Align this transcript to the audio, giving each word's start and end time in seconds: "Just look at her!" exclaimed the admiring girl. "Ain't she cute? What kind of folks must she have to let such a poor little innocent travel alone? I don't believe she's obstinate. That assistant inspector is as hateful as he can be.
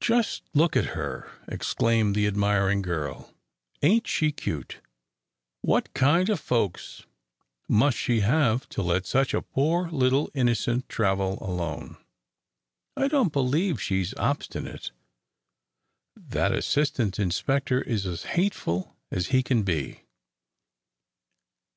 "Just 0.00 0.42
look 0.54 0.76
at 0.76 0.86
her!" 0.98 1.30
exclaimed 1.46 2.16
the 2.16 2.26
admiring 2.26 2.82
girl. 2.82 3.32
"Ain't 3.80 4.08
she 4.08 4.32
cute? 4.32 4.80
What 5.62 5.94
kind 5.94 6.28
of 6.28 6.40
folks 6.40 7.04
must 7.68 7.96
she 7.96 8.18
have 8.18 8.68
to 8.70 8.82
let 8.82 9.06
such 9.06 9.32
a 9.32 9.40
poor 9.40 9.88
little 9.90 10.32
innocent 10.34 10.88
travel 10.88 11.38
alone? 11.40 11.96
I 12.96 13.06
don't 13.06 13.32
believe 13.32 13.80
she's 13.80 14.14
obstinate. 14.14 14.90
That 16.16 16.50
assistant 16.50 17.20
inspector 17.20 17.80
is 17.80 18.04
as 18.04 18.24
hateful 18.34 18.96
as 19.12 19.28
he 19.28 19.44
can 19.44 19.62
be. 19.62 20.00